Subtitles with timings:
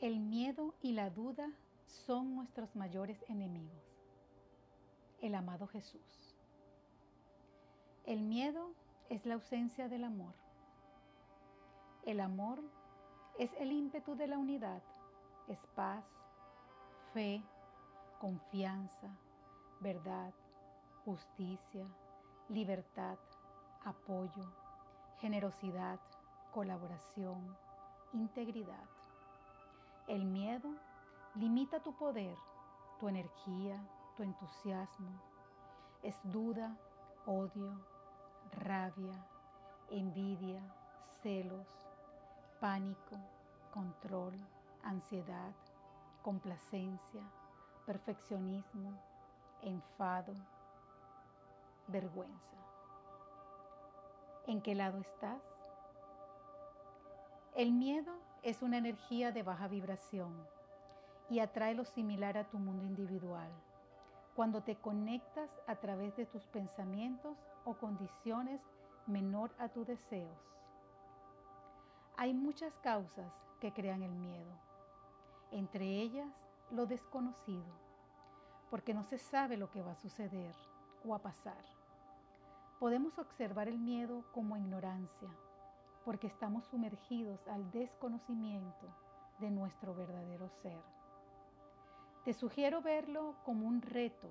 [0.00, 1.50] El miedo y la duda
[2.06, 3.82] son nuestros mayores enemigos.
[5.20, 6.36] El amado Jesús.
[8.06, 8.70] El miedo
[9.08, 10.34] es la ausencia del amor.
[12.06, 12.62] El amor
[13.40, 14.82] es el ímpetu de la unidad,
[15.48, 16.04] es paz,
[17.12, 17.42] fe,
[18.20, 19.08] confianza,
[19.80, 20.32] verdad,
[21.04, 21.88] justicia,
[22.48, 23.18] libertad,
[23.84, 24.48] apoyo,
[25.20, 25.98] generosidad,
[26.52, 27.56] colaboración,
[28.12, 28.97] integridad.
[30.08, 30.70] El miedo
[31.34, 32.34] limita tu poder,
[32.98, 33.78] tu energía,
[34.16, 35.10] tu entusiasmo.
[36.02, 36.74] Es duda,
[37.26, 37.78] odio,
[38.52, 39.22] rabia,
[39.90, 40.62] envidia,
[41.20, 41.68] celos,
[42.58, 43.18] pánico,
[43.70, 44.32] control,
[44.82, 45.52] ansiedad,
[46.22, 47.22] complacencia,
[47.84, 48.98] perfeccionismo,
[49.60, 50.32] enfado,
[51.86, 52.56] vergüenza.
[54.46, 55.42] ¿En qué lado estás?
[57.54, 60.34] El miedo es una energía de baja vibración
[61.28, 63.50] y atrae lo similar a tu mundo individual.
[64.34, 68.60] Cuando te conectas a través de tus pensamientos o condiciones
[69.06, 70.38] menor a tus deseos.
[72.16, 74.52] Hay muchas causas que crean el miedo,
[75.50, 76.32] entre ellas
[76.70, 77.72] lo desconocido,
[78.70, 80.54] porque no se sabe lo que va a suceder
[81.04, 81.64] o a pasar.
[82.78, 85.28] Podemos observar el miedo como ignorancia,
[86.08, 88.86] porque estamos sumergidos al desconocimiento
[89.40, 90.80] de nuestro verdadero ser.
[92.24, 94.30] Te sugiero verlo como un reto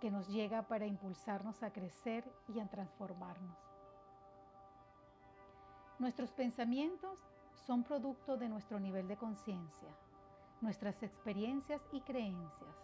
[0.00, 2.22] que nos llega para impulsarnos a crecer
[2.54, 3.58] y a transformarnos.
[5.98, 7.18] Nuestros pensamientos
[7.66, 9.88] son producto de nuestro nivel de conciencia,
[10.60, 12.76] nuestras experiencias y creencias,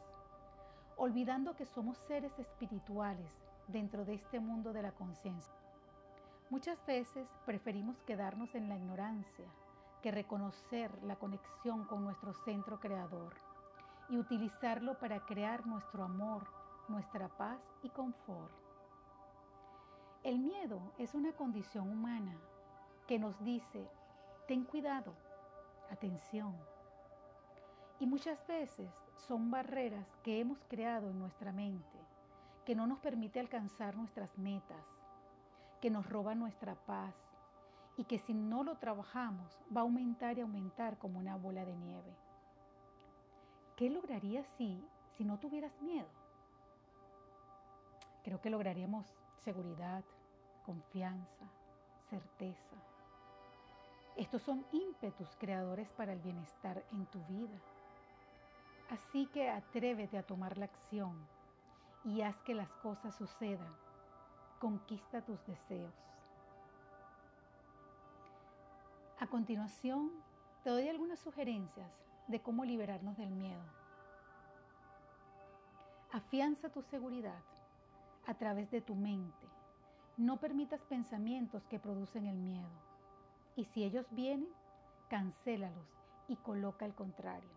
[0.97, 3.31] olvidando que somos seres espirituales
[3.69, 5.66] dentro de este mundo de la conciencia.
[6.49, 9.47] Muchas veces preferimos quedarnos en la ignorancia
[10.01, 13.35] que reconocer la conexión con nuestro centro creador
[14.09, 16.47] y utilizarlo para crear nuestro amor,
[16.87, 18.53] nuestra paz y confort.
[20.23, 22.39] El miedo es una condición humana
[23.09, 23.91] que nos dice,
[24.47, 25.15] ten cuidado,
[25.91, 26.57] atención.
[27.99, 28.89] Y muchas veces
[29.27, 31.99] son barreras que hemos creado en nuestra mente
[32.65, 34.96] que no nos permite alcanzar nuestras metas
[35.87, 37.15] que nos roba nuestra paz
[37.97, 41.77] y que si no lo trabajamos va a aumentar y aumentar como una bola de
[41.77, 42.13] nieve.
[43.77, 44.85] ¿Qué lograrías si,
[45.17, 46.09] si no tuvieras miedo?
[48.25, 49.07] Creo que lograríamos
[49.45, 50.03] seguridad,
[50.65, 51.47] confianza,
[52.11, 52.75] certeza.
[54.17, 57.61] Estos son ímpetus creadores para el bienestar en tu vida.
[58.91, 61.17] Así que atrévete a tomar la acción
[62.03, 63.86] y haz que las cosas sucedan
[64.59, 65.95] conquista tus deseos.
[69.19, 70.11] A continuación,
[70.63, 71.91] te doy algunas sugerencias
[72.29, 73.63] de cómo liberarnos del miedo.
[76.13, 77.43] Afianza tu seguridad
[78.27, 79.47] a través de tu mente.
[80.17, 82.69] No permitas pensamientos que producen el miedo.
[83.55, 84.49] Y si ellos vienen,
[85.09, 85.87] cancélalos
[86.29, 87.51] y coloca el contrario.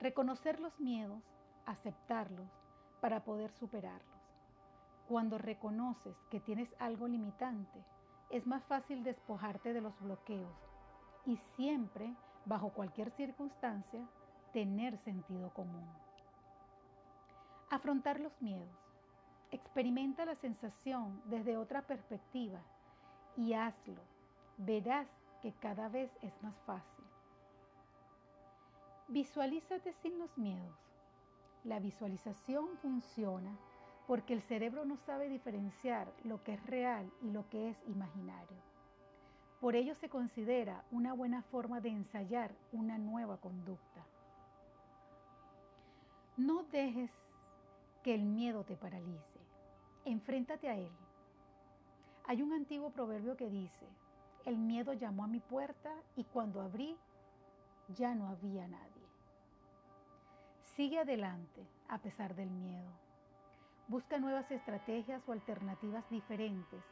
[0.00, 1.22] Reconocer los miedos,
[1.66, 2.48] aceptarlos
[3.00, 4.11] para poder superarlos.
[5.08, 7.84] Cuando reconoces que tienes algo limitante,
[8.30, 10.56] es más fácil despojarte de los bloqueos
[11.26, 12.14] y siempre,
[12.46, 14.06] bajo cualquier circunstancia,
[14.52, 15.86] tener sentido común.
[17.70, 18.68] Afrontar los miedos.
[19.50, 22.60] Experimenta la sensación desde otra perspectiva
[23.36, 24.00] y hazlo.
[24.56, 25.08] Verás
[25.42, 27.04] que cada vez es más fácil.
[29.08, 30.78] Visualízate sin los miedos.
[31.64, 33.56] La visualización funciona
[34.06, 38.56] porque el cerebro no sabe diferenciar lo que es real y lo que es imaginario.
[39.60, 44.04] Por ello se considera una buena forma de ensayar una nueva conducta.
[46.36, 47.10] No dejes
[48.02, 49.38] que el miedo te paralice.
[50.04, 50.90] Enfréntate a él.
[52.26, 53.86] Hay un antiguo proverbio que dice,
[54.44, 56.96] el miedo llamó a mi puerta y cuando abrí
[57.96, 59.06] ya no había nadie.
[60.74, 62.90] Sigue adelante a pesar del miedo.
[63.88, 66.82] Busca nuevas estrategias o alternativas diferentes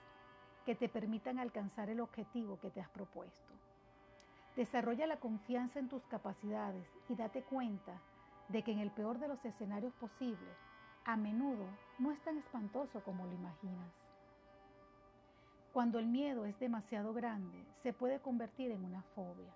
[0.66, 3.54] que te permitan alcanzar el objetivo que te has propuesto.
[4.56, 8.00] Desarrolla la confianza en tus capacidades y date cuenta
[8.48, 10.56] de que en el peor de los escenarios posibles,
[11.04, 11.66] a menudo
[11.98, 13.92] no es tan espantoso como lo imaginas.
[15.72, 19.54] Cuando el miedo es demasiado grande, se puede convertir en una fobia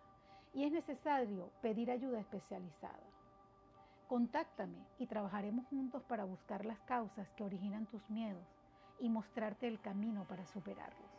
[0.54, 3.13] y es necesario pedir ayuda especializada.
[4.14, 8.46] Contáctame y trabajaremos juntos para buscar las causas que originan tus miedos
[9.00, 11.11] y mostrarte el camino para superarlos.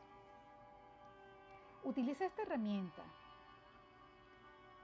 [1.83, 3.03] Utiliza esta herramienta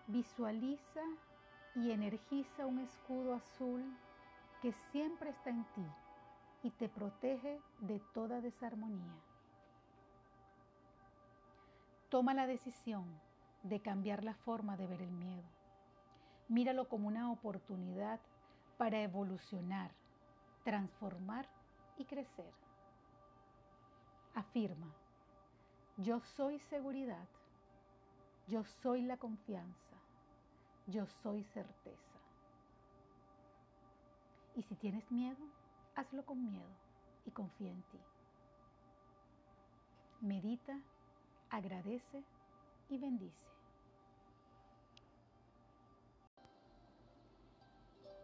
[0.07, 1.03] Visualiza
[1.73, 3.81] y energiza un escudo azul
[4.61, 5.87] que siempre está en ti
[6.63, 9.15] y te protege de toda desarmonía.
[12.09, 13.05] Toma la decisión
[13.63, 15.60] de cambiar la forma de ver el miedo.
[16.51, 18.19] Míralo como una oportunidad
[18.77, 19.89] para evolucionar,
[20.65, 21.47] transformar
[21.97, 22.51] y crecer.
[24.35, 24.91] Afirma,
[25.95, 27.25] yo soy seguridad,
[28.49, 29.95] yo soy la confianza,
[30.87, 32.19] yo soy certeza.
[34.57, 35.37] Y si tienes miedo,
[35.95, 36.75] hazlo con miedo
[37.25, 37.99] y confía en ti.
[40.19, 40.77] Medita,
[41.49, 42.21] agradece
[42.89, 43.60] y bendice.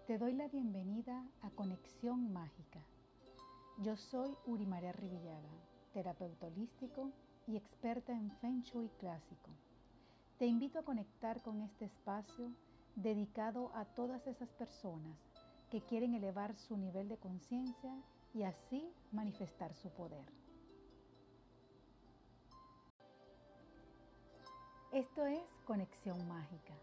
[0.07, 2.80] Te doy la bienvenida a Conexión Mágica.
[3.80, 5.51] Yo soy Uri María Rivillaga,
[5.94, 7.12] terapeuta holístico
[7.45, 9.51] y experta en Feng Shui clásico.
[10.39, 12.54] Te invito a conectar con este espacio
[12.95, 15.18] dedicado a todas esas personas
[15.69, 17.94] que quieren elevar su nivel de conciencia
[18.33, 20.24] y así manifestar su poder.
[24.94, 26.75] Esto es Conexión Mágica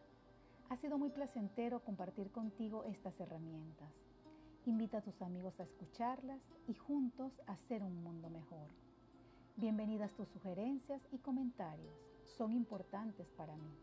[0.71, 3.93] ha sido muy placentero compartir contigo estas herramientas.
[4.67, 8.69] Invita a tus amigos a escucharlas y juntos hacer un mundo mejor.
[9.57, 11.95] Bienvenidas tus sugerencias y comentarios.
[12.25, 13.77] Son importantes para mí.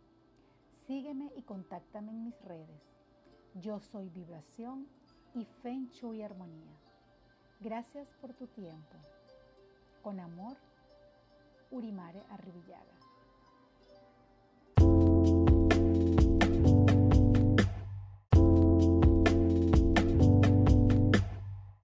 [0.88, 2.82] Sígueme y contáctame en mis redes.
[3.56, 4.88] Yo soy Vibración
[5.36, 6.76] y Feng Shui Armonía.
[7.60, 8.98] Gracias por tu tiempo.
[10.02, 10.58] Con amor,
[11.70, 13.01] Urimare Arribillaga.